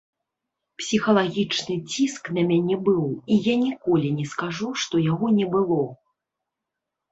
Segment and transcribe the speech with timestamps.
[0.79, 5.81] Псіхалагічны ціск на мяне быў і я ніколі не скажу, што яго не было.